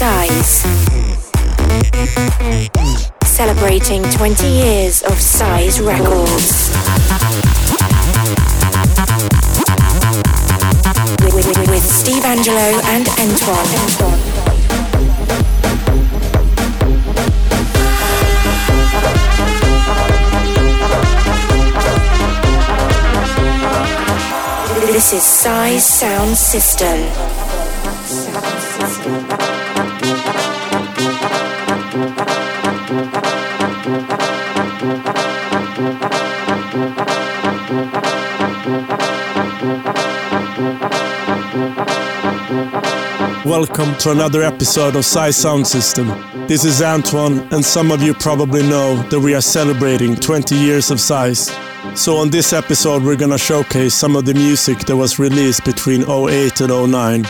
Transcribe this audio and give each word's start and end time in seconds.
Size. 0.00 0.62
Celebrating 3.26 4.02
20 4.02 4.46
years 4.46 5.02
of 5.02 5.20
Size 5.20 5.78
Records. 5.82 6.70
With, 11.22 11.34
with, 11.34 11.68
with 11.68 11.84
Steve 11.84 12.22
Angello 12.22 12.80
and 12.86 13.06
Antoine. 13.20 13.68
This 24.80 25.12
is 25.12 25.22
Size 25.22 25.84
Sound 25.84 26.38
System. 26.38 27.39
Welcome 43.50 43.96
to 43.96 44.12
another 44.12 44.42
episode 44.42 44.94
of 44.94 45.04
Size 45.04 45.36
Sound 45.36 45.66
System. 45.66 46.06
This 46.46 46.64
is 46.64 46.80
Antoine, 46.80 47.40
and 47.52 47.64
some 47.64 47.90
of 47.90 48.00
you 48.00 48.14
probably 48.14 48.62
know 48.62 49.02
that 49.08 49.18
we 49.18 49.34
are 49.34 49.40
celebrating 49.40 50.14
20 50.14 50.54
years 50.54 50.92
of 50.92 51.00
Size. 51.00 51.50
So, 51.96 52.18
on 52.18 52.30
this 52.30 52.52
episode, 52.52 53.02
we're 53.02 53.16
gonna 53.16 53.36
showcase 53.36 53.92
some 53.92 54.14
of 54.14 54.24
the 54.24 54.34
music 54.34 54.78
that 54.84 54.96
was 54.96 55.18
released 55.18 55.64
between 55.64 56.02
08 56.08 56.60
and 56.60 56.70
09. 56.70 57.26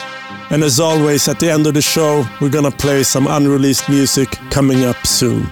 And 0.51 0.63
as 0.63 0.79
always, 0.79 1.27
at 1.27 1.41
the 1.41 1.51
end 1.51 1.67
of 1.67 1.73
the 1.73 1.81
show, 1.81 2.27
we're 2.39 2.51
gonna 2.51 2.71
play 2.71 3.03
some 3.03 3.27
unreleased 3.27 3.89
music 3.89 4.29
coming 4.51 4.85
up 4.85 5.07
soon. 5.07 5.49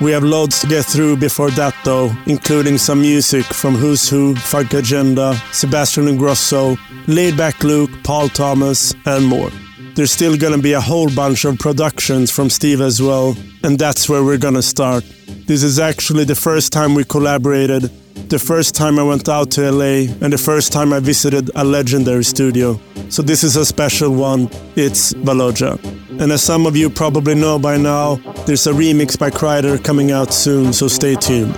We 0.00 0.12
have 0.12 0.22
loads 0.22 0.60
to 0.60 0.68
get 0.68 0.84
through 0.84 1.16
before 1.16 1.50
that 1.52 1.74
though, 1.84 2.12
including 2.26 2.78
some 2.78 3.00
music 3.00 3.44
from 3.46 3.74
Who's 3.74 4.08
Who, 4.08 4.34
Funkagenda, 4.34 5.34
Sebastian 5.52 6.06
Ingrosso, 6.06 6.76
Laidback 7.08 7.64
Luke, 7.64 7.90
Paul 8.04 8.28
Thomas, 8.28 8.94
and 9.04 9.26
more. 9.26 9.50
There's 9.96 10.12
still 10.12 10.36
gonna 10.36 10.58
be 10.58 10.74
a 10.74 10.80
whole 10.80 11.08
bunch 11.08 11.46
of 11.46 11.58
productions 11.58 12.30
from 12.30 12.50
Steve 12.50 12.82
as 12.82 13.00
well, 13.00 13.34
and 13.62 13.78
that's 13.78 14.10
where 14.10 14.22
we're 14.22 14.36
gonna 14.36 14.60
start. 14.60 15.04
This 15.46 15.62
is 15.62 15.78
actually 15.78 16.24
the 16.24 16.34
first 16.34 16.70
time 16.70 16.94
we 16.94 17.02
collaborated, 17.02 17.90
the 18.28 18.38
first 18.38 18.74
time 18.74 18.98
I 18.98 19.04
went 19.04 19.26
out 19.26 19.50
to 19.52 19.62
LA, 19.62 20.04
and 20.20 20.30
the 20.34 20.38
first 20.38 20.70
time 20.70 20.92
I 20.92 21.00
visited 21.00 21.50
a 21.54 21.64
legendary 21.64 22.24
studio. 22.24 22.78
So 23.08 23.22
this 23.22 23.42
is 23.42 23.56
a 23.56 23.64
special 23.64 24.10
one. 24.10 24.50
It's 24.76 25.14
Valodja. 25.14 25.78
And 26.20 26.30
as 26.30 26.42
some 26.42 26.66
of 26.66 26.76
you 26.76 26.90
probably 26.90 27.34
know 27.34 27.58
by 27.58 27.78
now, 27.78 28.16
there's 28.44 28.66
a 28.66 28.72
remix 28.72 29.18
by 29.18 29.30
Kryder 29.30 29.82
coming 29.82 30.12
out 30.12 30.34
soon, 30.34 30.74
so 30.74 30.88
stay 30.88 31.14
tuned. 31.14 31.56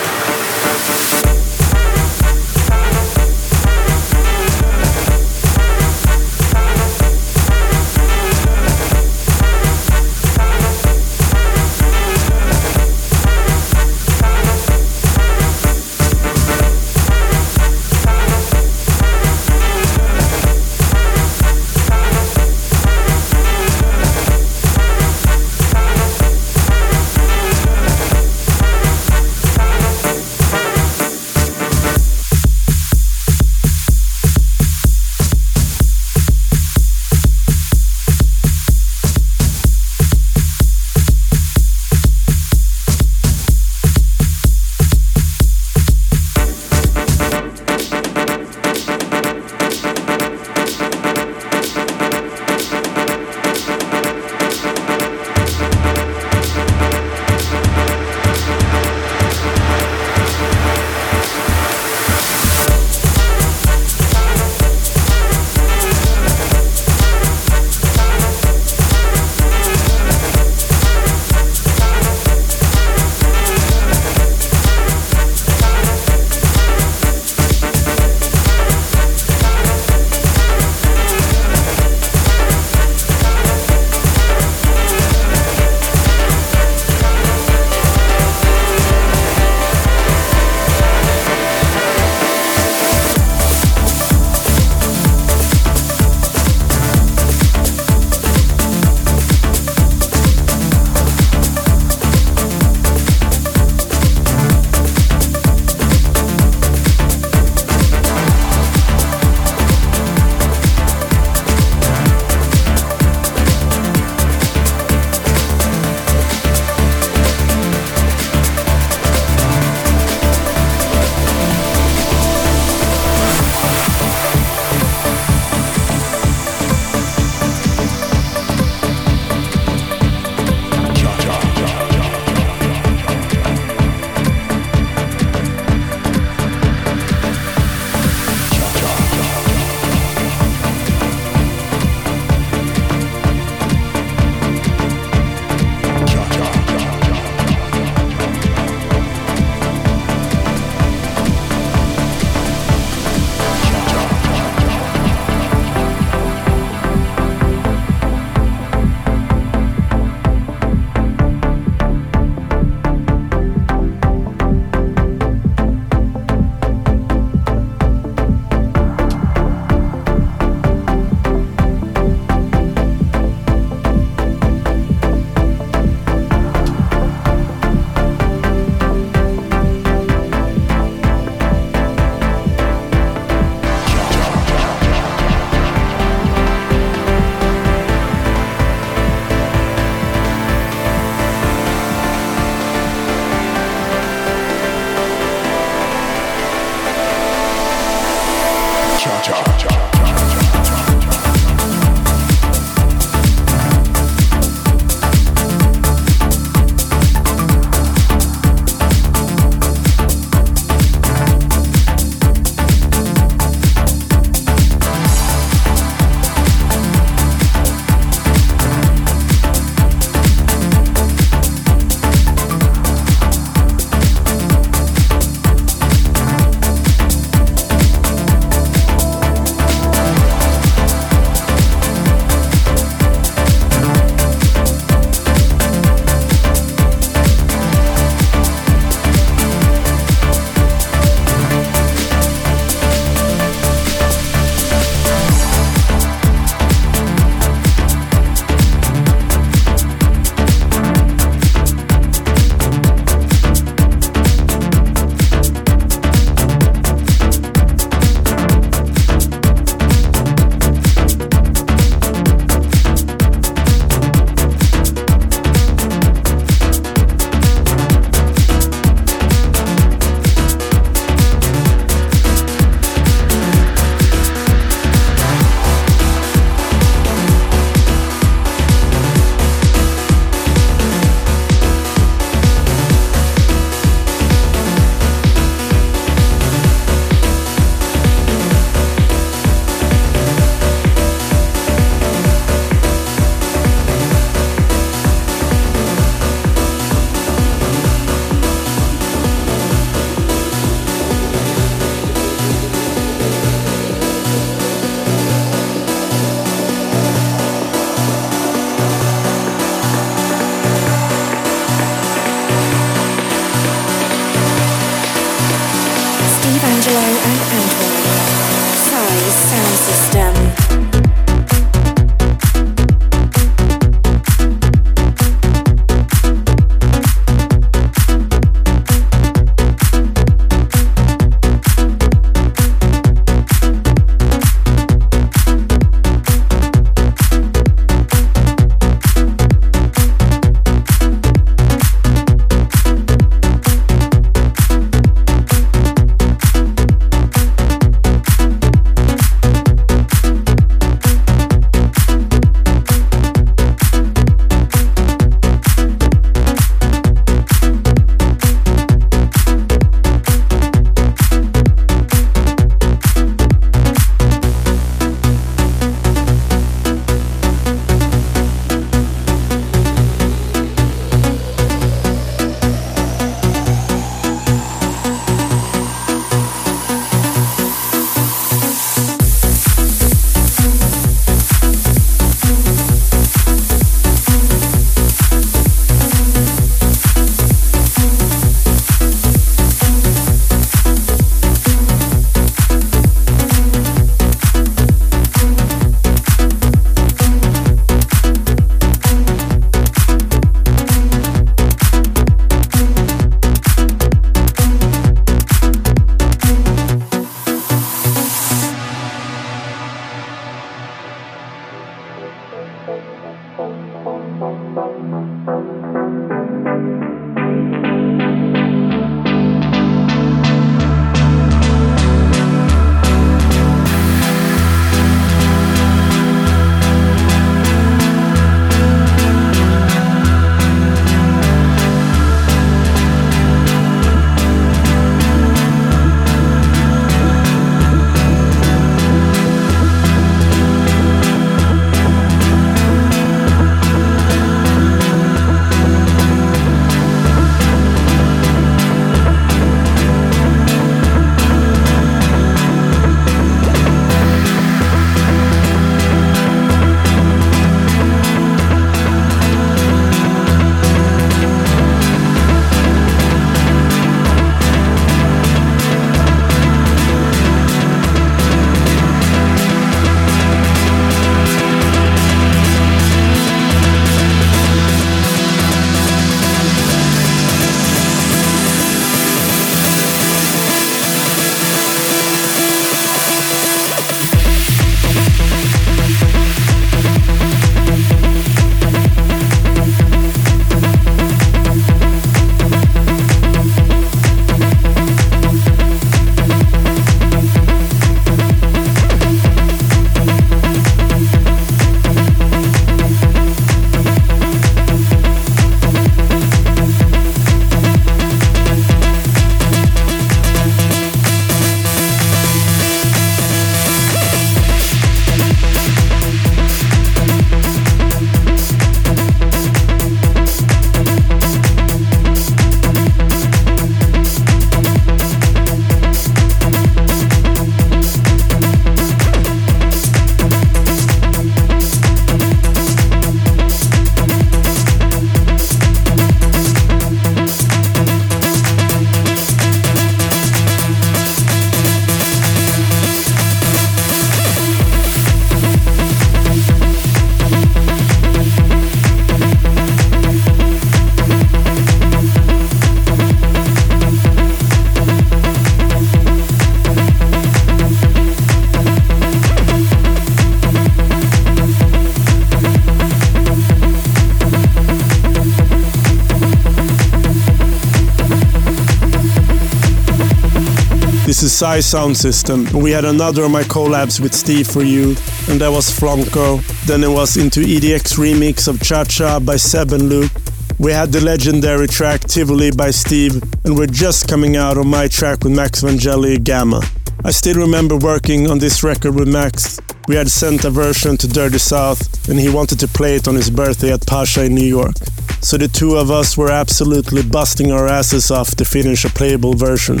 Size 571.56 571.86
Sound 571.86 572.14
System. 572.18 572.66
We 572.74 572.90
had 572.90 573.06
another 573.06 573.44
of 573.44 573.50
my 573.50 573.62
collabs 573.62 574.20
with 574.20 574.34
Steve 574.34 574.66
for 574.66 574.82
you, 574.82 575.16
and 575.48 575.58
that 575.62 575.70
was 575.72 575.90
Flonko. 575.90 576.60
Then 576.84 577.02
it 577.02 577.08
was 577.08 577.38
into 577.38 577.60
EDX 577.60 578.18
remix 578.18 578.68
of 578.68 578.76
Chaa 578.76 579.06
Chaa 579.06 579.42
by 579.42 579.56
Seb 579.56 579.92
and 579.92 580.10
Luke. 580.10 580.30
We 580.78 580.92
had 580.92 581.12
the 581.12 581.24
legendary 581.24 581.88
track 581.88 582.20
Tivoli 582.20 582.72
by 582.72 582.90
Steve, 582.90 583.42
and 583.64 583.74
we're 583.74 583.86
just 583.86 584.28
coming 584.28 584.58
out 584.58 584.76
on 584.76 584.88
my 584.88 585.08
track 585.08 585.44
with 585.44 585.54
Max 585.54 585.80
Vangeli, 585.80 586.44
Gama. 586.44 586.82
I 587.24 587.30
still 587.30 587.56
remember 587.56 587.96
working 587.96 588.50
on 588.50 588.58
this 588.58 588.82
record 588.82 589.14
with 589.14 589.26
Max. 589.26 589.80
We 590.08 590.14
had 590.14 590.30
sent 590.30 590.66
a 590.66 590.70
version 590.70 591.16
to 591.16 591.26
Dirty 591.26 591.56
South, 591.56 592.28
and 592.28 592.38
he 592.38 592.50
wanted 592.50 592.80
to 592.80 592.88
play 592.88 593.16
it 593.16 593.26
on 593.26 593.34
his 593.34 593.48
birthday 593.48 593.94
at 593.94 594.06
Pacha 594.06 594.44
in 594.44 594.54
New 594.54 594.68
York. 594.68 594.96
So 595.40 595.56
the 595.56 595.68
two 595.68 595.96
of 595.96 596.10
us 596.10 596.36
were 596.36 596.50
absolutely 596.50 597.22
busting 597.22 597.72
our 597.72 597.86
asses 597.88 598.30
off 598.30 598.56
to 598.56 598.66
finish 598.66 599.06
a 599.06 599.08
playable 599.08 599.54
version. 599.54 600.00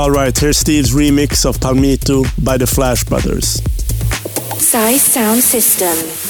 Alright, 0.00 0.38
here's 0.38 0.56
Steve's 0.56 0.94
remix 0.94 1.44
of 1.44 1.58
Palmito 1.58 2.24
by 2.42 2.56
the 2.56 2.66
Flash 2.66 3.04
Brothers. 3.04 3.60
Size 4.58 5.02
Sound 5.02 5.42
System. 5.42 6.29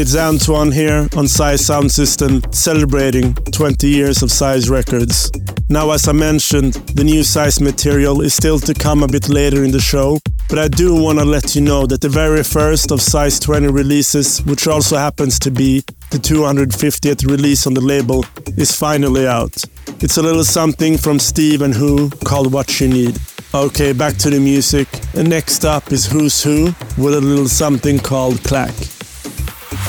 It's 0.00 0.16
Antoine 0.16 0.72
here 0.72 1.06
on 1.14 1.28
Size 1.28 1.66
Sound 1.66 1.92
System 1.92 2.40
celebrating 2.52 3.34
20 3.34 3.86
years 3.86 4.22
of 4.22 4.32
Size 4.32 4.70
Records. 4.70 5.30
Now, 5.68 5.90
as 5.90 6.08
I 6.08 6.12
mentioned, 6.12 6.72
the 6.94 7.04
new 7.04 7.22
Size 7.22 7.60
material 7.60 8.22
is 8.22 8.32
still 8.32 8.58
to 8.60 8.72
come 8.72 9.02
a 9.02 9.08
bit 9.08 9.28
later 9.28 9.62
in 9.62 9.72
the 9.72 9.78
show, 9.78 10.18
but 10.48 10.58
I 10.58 10.68
do 10.68 10.94
want 10.94 11.18
to 11.18 11.26
let 11.26 11.54
you 11.54 11.60
know 11.60 11.84
that 11.84 12.00
the 12.00 12.08
very 12.08 12.42
first 12.42 12.90
of 12.90 13.02
Size 13.02 13.38
20 13.40 13.68
releases, 13.68 14.42
which 14.46 14.66
also 14.66 14.96
happens 14.96 15.38
to 15.40 15.50
be 15.50 15.80
the 16.08 16.16
250th 16.16 17.30
release 17.30 17.66
on 17.66 17.74
the 17.74 17.82
label, 17.82 18.24
is 18.56 18.74
finally 18.74 19.26
out. 19.26 19.62
It's 20.00 20.16
a 20.16 20.22
little 20.22 20.44
something 20.44 20.96
from 20.96 21.18
Steve 21.18 21.60
and 21.60 21.74
Who 21.74 22.08
called 22.24 22.54
What 22.54 22.80
You 22.80 22.88
Need. 22.88 23.18
Okay, 23.52 23.92
back 23.92 24.14
to 24.14 24.30
the 24.30 24.40
music. 24.40 24.88
And 25.12 25.28
next 25.28 25.66
up 25.66 25.92
is 25.92 26.06
Who's 26.06 26.42
Who 26.42 26.72
with 26.96 27.12
a 27.12 27.20
little 27.20 27.48
something 27.48 27.98
called 27.98 28.36
Klack. 28.36 28.99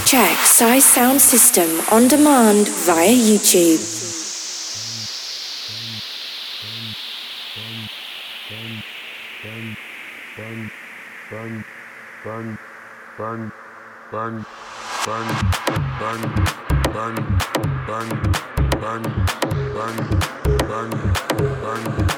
Check 0.06 0.38
Size 0.40 0.84
Sound 0.84 1.22
System 1.22 1.70
on 1.92 2.08
demand 2.08 2.68
via 2.68 3.08
YouTube. 3.08 3.80
Bang, 11.34 11.66
bang, 12.18 12.52
bang, 13.18 13.52
bang, 14.12 14.36
bang, 20.68 20.92
bang. 21.62 22.11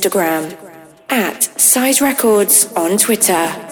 Instagram, 0.00 0.56
at 1.10 1.42
Size 1.60 2.00
Records 2.00 2.72
on 2.72 2.96
Twitter. 2.96 3.69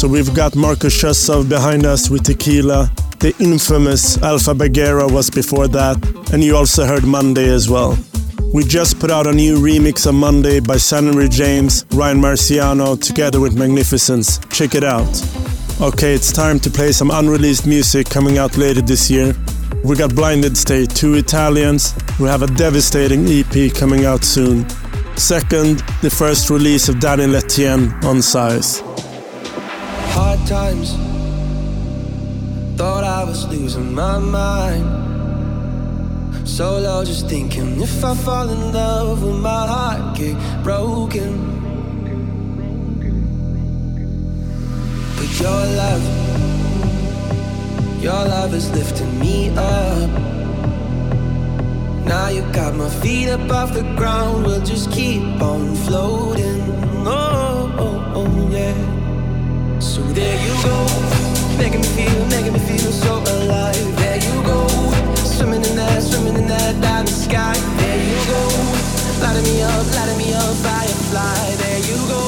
So 0.00 0.08
we've 0.08 0.34
got 0.34 0.56
Marcus 0.56 0.96
Schossow 0.96 1.46
behind 1.46 1.84
us 1.84 2.08
with 2.08 2.22
Tequila. 2.22 2.90
The 3.18 3.36
infamous 3.38 4.16
Alpha 4.22 4.54
Baguera 4.54 5.12
was 5.12 5.28
before 5.28 5.68
that, 5.68 5.98
and 6.32 6.42
you 6.42 6.56
also 6.56 6.86
heard 6.86 7.04
Monday 7.04 7.50
as 7.50 7.68
well. 7.68 7.98
We 8.54 8.64
just 8.64 8.98
put 8.98 9.10
out 9.10 9.26
a 9.26 9.32
new 9.32 9.58
remix 9.58 10.06
on 10.06 10.14
Monday 10.14 10.58
by 10.58 10.78
Sunnery 10.78 11.28
James, 11.28 11.84
Ryan 11.92 12.18
Marciano, 12.18 12.98
together 12.98 13.40
with 13.40 13.58
Magnificence. 13.58 14.38
Check 14.50 14.74
it 14.74 14.84
out. 14.84 15.06
Okay, 15.82 16.14
it's 16.14 16.32
time 16.32 16.58
to 16.60 16.70
play 16.70 16.92
some 16.92 17.10
unreleased 17.10 17.66
music 17.66 18.08
coming 18.08 18.38
out 18.38 18.56
later 18.56 18.80
this 18.80 19.10
year. 19.10 19.34
We 19.84 19.96
got 19.96 20.14
Blinded 20.14 20.56
State, 20.56 20.88
two 20.96 21.12
Italians. 21.16 21.94
We 22.18 22.26
have 22.26 22.40
a 22.40 22.46
devastating 22.46 23.26
EP 23.28 23.74
coming 23.74 24.06
out 24.06 24.24
soon. 24.24 24.66
Second, 25.18 25.80
the 26.00 26.08
first 26.08 26.48
release 26.48 26.88
of 26.88 27.00
Daniel 27.00 27.36
Etienne 27.36 27.92
on 28.02 28.22
Size. 28.22 28.82
Hard 30.40 30.48
times, 30.48 30.96
thought 32.76 33.04
I 33.04 33.24
was 33.24 33.46
losing 33.48 33.94
my 33.94 34.18
mind. 34.18 34.86
Solo 36.48 37.04
just 37.04 37.28
thinking 37.28 37.80
if 37.80 38.02
I 38.04 38.14
fall 38.14 38.48
in 38.48 38.72
love 38.72 39.22
will 39.22 39.34
my 39.34 39.66
heart 39.66 40.16
get 40.16 40.36
broken? 40.62 41.38
But 45.16 45.40
your 45.40 45.66
love 45.80 46.02
Your 48.02 48.24
love 48.24 48.54
is 48.54 48.70
lifting 48.70 49.18
me 49.18 49.50
up. 49.50 50.10
Now 52.06 52.28
you 52.28 52.42
got 52.52 52.74
my 52.74 52.88
feet 52.88 53.28
up 53.28 53.50
off 53.50 53.74
the 53.74 53.82
ground 53.96 54.46
We'll 54.46 54.64
just 54.64 54.90
keep 54.90 55.22
on 55.42 55.74
floating. 55.76 56.62
Oh, 57.06 57.72
oh, 57.78 58.12
oh 58.16 58.48
yeah 58.50 58.99
So 59.80 60.02
there 60.12 60.38
you 60.46 60.54
go 60.62 60.76
Making 61.58 61.80
me 61.80 61.88
feel, 61.88 62.26
making 62.26 62.52
me 62.52 62.58
feel 62.60 62.92
so 62.92 63.16
alive 63.18 63.96
There 63.96 64.16
you 64.16 64.42
go 64.42 64.70
Swimming 65.40 65.64
in 65.64 65.76
that, 65.76 66.02
swimming 66.02 66.36
in 66.36 66.46
that 66.48 66.80
diamond 66.82 67.08
sky. 67.08 67.54
There 67.78 67.96
you 67.96 68.18
go. 68.28 68.40
Lighting 69.22 69.44
me 69.44 69.62
up, 69.62 69.86
lighting 69.96 70.18
me 70.18 70.34
up, 70.34 70.54
firefly. 70.60 71.56
There 71.56 71.80
you 71.88 71.96
go. 72.12 72.20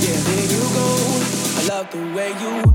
Yeah, 0.00 0.16
there 0.28 0.46
you 0.48 0.62
go. 0.72 0.86
I 1.58 1.66
love 1.68 1.90
the 1.90 2.00
way 2.16 2.30
you. 2.40 2.66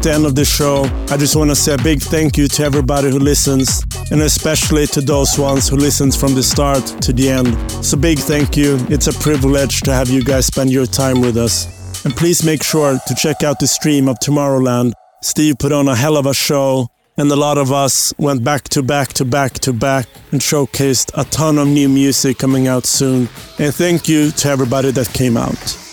At 0.00 0.04
the 0.04 0.12
end 0.12 0.24
of 0.24 0.34
the 0.34 0.46
show. 0.46 0.84
I 1.10 1.18
just 1.18 1.36
want 1.36 1.50
to 1.50 1.54
say 1.54 1.74
a 1.74 1.78
big 1.78 2.00
thank 2.00 2.38
you 2.38 2.48
to 2.48 2.64
everybody 2.64 3.10
who 3.10 3.18
listens, 3.18 3.84
and 4.10 4.22
especially 4.22 4.86
to 4.86 5.02
those 5.02 5.38
ones 5.38 5.68
who 5.68 5.76
listens 5.76 6.16
from 6.16 6.34
the 6.34 6.42
start 6.42 6.82
to 7.02 7.12
the 7.12 7.28
end. 7.28 7.54
So 7.84 7.98
big 7.98 8.18
thank 8.18 8.56
you. 8.56 8.78
It's 8.88 9.08
a 9.08 9.12
privilege 9.12 9.82
to 9.82 9.92
have 9.92 10.08
you 10.08 10.24
guys 10.24 10.46
spend 10.46 10.70
your 10.70 10.86
time 10.86 11.20
with 11.20 11.36
us. 11.36 11.66
And 12.06 12.16
please 12.16 12.42
make 12.42 12.62
sure 12.62 12.98
to 13.06 13.14
check 13.14 13.42
out 13.42 13.58
the 13.60 13.66
stream 13.66 14.08
of 14.08 14.18
Tomorrowland. 14.20 14.92
Steve 15.22 15.56
put 15.58 15.70
on 15.70 15.86
a 15.86 15.94
hell 15.94 16.16
of 16.16 16.24
a 16.24 16.32
show, 16.32 16.88
and 17.18 17.30
a 17.30 17.36
lot 17.36 17.58
of 17.58 17.70
us 17.70 18.14
went 18.16 18.42
back 18.42 18.70
to 18.70 18.82
back 18.82 19.08
to 19.14 19.26
back 19.26 19.52
to 19.58 19.72
back 19.74 20.06
and 20.32 20.40
showcased 20.40 21.10
a 21.20 21.24
ton 21.24 21.58
of 21.58 21.68
new 21.68 21.90
music 21.90 22.38
coming 22.38 22.68
out 22.68 22.86
soon. 22.86 23.28
And 23.58 23.74
thank 23.74 24.08
you 24.08 24.30
to 24.30 24.48
everybody 24.48 24.92
that 24.92 25.12
came 25.12 25.36
out. 25.36 25.89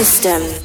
System. 0.00 0.59